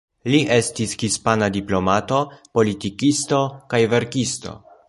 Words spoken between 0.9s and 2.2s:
hispana diplomato,